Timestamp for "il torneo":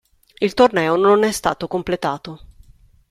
0.39-0.95